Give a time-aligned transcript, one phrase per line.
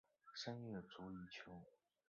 [0.33, 1.61] 三月卒于琼。